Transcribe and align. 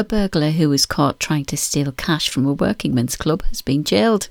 A 0.00 0.02
burglar 0.02 0.52
who 0.52 0.70
was 0.70 0.86
caught 0.86 1.20
trying 1.20 1.44
to 1.44 1.58
steal 1.58 1.92
cash 1.92 2.30
from 2.30 2.46
a 2.46 2.54
workingmen's 2.54 3.16
club 3.16 3.42
has 3.48 3.60
been 3.60 3.84
jailed. 3.84 4.30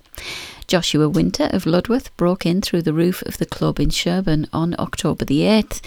Joshua 0.66 1.08
Winter 1.08 1.48
of 1.54 1.66
Ludworth 1.66 2.10
broke 2.18 2.44
in 2.44 2.60
through 2.60 2.82
the 2.82 2.92
roof 2.92 3.22
of 3.28 3.38
the 3.38 3.46
club 3.46 3.80
in 3.80 3.90
Sherburn 3.90 4.48
on 4.52 4.76
October 4.80 5.26
the 5.26 5.42
8th. 5.42 5.80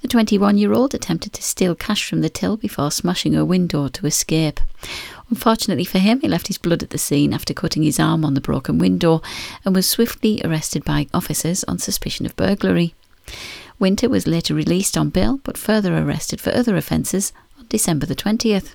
The 0.00 0.08
21 0.08 0.58
year 0.58 0.72
old 0.72 0.92
attempted 0.92 1.34
to 1.34 1.42
steal 1.44 1.76
cash 1.76 2.08
from 2.08 2.20
the 2.20 2.28
till 2.28 2.56
before 2.56 2.90
smashing 2.90 3.36
a 3.36 3.44
window 3.44 3.86
to 3.86 4.06
escape. 4.06 4.58
Unfortunately 5.30 5.84
for 5.84 6.00
him, 6.00 6.20
he 6.20 6.26
left 6.26 6.48
his 6.48 6.58
blood 6.58 6.82
at 6.82 6.90
the 6.90 6.98
scene 6.98 7.32
after 7.32 7.54
cutting 7.54 7.84
his 7.84 8.00
arm 8.00 8.24
on 8.24 8.34
the 8.34 8.40
broken 8.40 8.76
window 8.76 9.22
and 9.64 9.72
was 9.72 9.88
swiftly 9.88 10.40
arrested 10.42 10.82
by 10.82 11.06
officers 11.14 11.62
on 11.68 11.78
suspicion 11.78 12.26
of 12.26 12.34
burglary. 12.34 12.92
Winter 13.78 14.08
was 14.08 14.26
later 14.26 14.52
released 14.52 14.98
on 14.98 15.10
bail 15.10 15.38
but 15.44 15.56
further 15.56 15.96
arrested 15.96 16.40
for 16.40 16.52
other 16.52 16.76
offences 16.76 17.32
on 17.56 17.66
December 17.68 18.04
the 18.04 18.16
20th. 18.16 18.74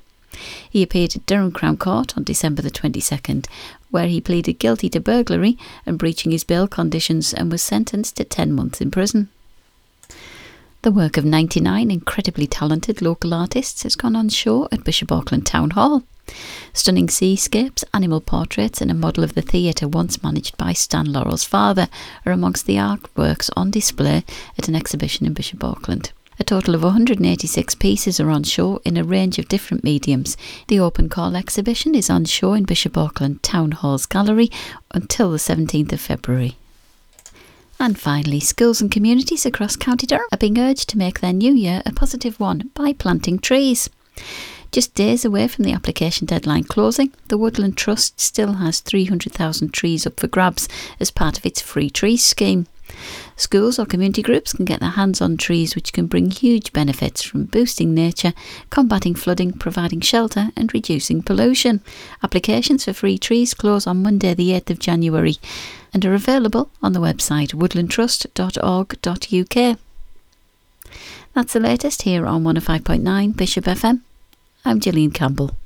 He 0.70 0.84
appeared 0.84 1.16
at 1.16 1.26
Durham 1.26 1.52
Crown 1.52 1.78
Court 1.78 2.18
on 2.18 2.24
December 2.24 2.62
the 2.62 2.72
22nd, 2.72 3.48
where 3.92 4.08
he 4.08 4.20
pleaded 4.20 4.60
guilty 4.60 4.90
to 4.90 5.00
burglary 5.00 5.58
and 5.86 6.00
breaching 6.00 6.32
his 6.32 6.44
bail 6.44 6.68
conditions 6.68 7.34
and 7.34 7.52
was 7.52 7.62
sentenced 7.62 8.16
to 8.18 8.24
10 8.24 8.54
months 8.54 8.82
in 8.82 8.92
prison. 8.92 9.30
The 10.84 10.92
work 10.92 11.16
of 11.16 11.24
99 11.24 11.90
incredibly 11.90 12.46
talented 12.46 13.02
local 13.02 13.34
artists 13.34 13.84
has 13.84 13.96
gone 13.96 14.18
on 14.18 14.28
show 14.28 14.68
at 14.70 14.84
Bishop 14.84 15.12
Auckland 15.12 15.46
Town 15.46 15.70
Hall. 15.72 16.04
Stunning 16.74 17.10
seascapes, 17.10 17.86
animal 17.94 18.20
portraits, 18.20 18.82
and 18.82 18.90
a 18.90 18.94
model 18.94 19.24
of 19.24 19.34
the 19.34 19.42
theatre 19.42 19.88
once 19.88 20.24
managed 20.24 20.58
by 20.58 20.74
Stan 20.74 21.12
Laurel's 21.12 21.44
father 21.44 21.88
are 22.26 22.34
amongst 22.34 22.66
the 22.66 22.76
artworks 22.76 23.50
on 23.56 23.72
display 23.72 24.26
at 24.58 24.68
an 24.68 24.76
exhibition 24.76 25.26
in 25.26 25.34
Bishop 25.34 25.64
Auckland. 25.64 26.12
A 26.40 26.44
total 26.44 26.74
of 26.74 26.84
186 26.84 27.76
pieces 27.76 28.20
are 28.20 28.30
on 28.30 28.44
show 28.44 28.82
in 28.84 28.98
a 28.98 29.04
range 29.04 29.38
of 29.38 29.48
different 29.48 29.84
mediums. 29.84 30.36
The 30.68 30.80
open 30.80 31.08
call 31.08 31.36
exhibition 31.36 31.94
is 31.94 32.10
on 32.10 32.26
show 32.26 32.54
in 32.54 32.64
Bishop 32.64 32.98
Auckland 32.98 33.44
Town 33.44 33.72
Hall's 33.72 34.08
gallery 34.08 34.50
until 34.92 35.32
the 35.32 35.38
17th 35.38 35.94
of 35.94 36.02
February. 36.02 36.58
And 37.80 38.00
finally, 38.00 38.40
schools 38.40 38.82
and 38.82 38.90
communities 38.90 39.46
across 39.46 39.76
County 39.76 40.08
Durham 40.08 40.26
are 40.32 40.38
being 40.38 40.58
urged 40.58 40.90
to 40.90 40.98
make 40.98 41.20
their 41.20 41.34
new 41.34 41.54
year 41.54 41.84
a 41.86 41.92
positive 41.92 42.40
one 42.40 42.72
by 42.74 42.94
planting 42.94 43.40
trees. 43.40 43.90
Just 44.72 44.96
days 44.96 45.24
away 45.24 45.48
from 45.48 45.66
the 45.66 45.74
application 45.74 46.26
deadline 46.26 46.64
closing, 46.64 47.12
the 47.28 47.38
Woodland 47.38 47.78
Trust 47.78 48.20
still 48.20 48.54
has 48.54 48.80
300,000 48.80 49.72
trees 49.72 50.08
up 50.08 50.20
for 50.20 50.28
grabs 50.28 50.68
as 51.00 51.12
part 51.12 51.38
of 51.38 51.46
its 51.46 51.62
free 51.62 51.92
trees 51.92 52.24
scheme. 52.24 52.66
Schools 53.36 53.80
or 53.80 53.86
community 53.86 54.22
groups 54.22 54.54
can 54.54 54.64
get 54.66 54.80
their 54.80 54.92
hands 54.92 55.22
on 55.22 55.38
trees 55.38 55.76
which 55.76 55.94
can 55.94 56.08
bring 56.08 56.32
huge 56.32 56.74
benefits 56.74 57.22
from 57.22 57.46
boosting 57.46 57.94
nature, 57.94 58.34
combating 58.70 59.16
flooding, 59.16 59.54
providing 59.54 60.02
shelter, 60.02 60.50
and 60.56 60.74
reducing 60.74 61.22
pollution. 61.22 61.82
Applications 62.22 62.84
for 62.86 62.94
free 62.94 63.18
trees 63.18 63.54
close 63.54 63.86
on 63.88 64.04
Monday, 64.04 64.34
the 64.34 64.52
8th 64.52 64.72
of 64.72 64.80
January, 64.80 65.38
and 65.94 66.06
are 66.06 66.14
available 66.14 66.70
on 66.82 66.92
the 66.94 67.00
website 67.00 67.54
woodlandtrust.org.uk. 67.54 69.80
That's 71.34 71.54
the 71.54 71.60
latest 71.60 72.04
here 72.04 72.28
on 72.28 72.44
105.9 72.44 73.36
Bishop 73.36 73.66
FM. 73.66 74.02
I'm 74.64 74.80
Gillian 74.80 75.12
Campbell. 75.12 75.58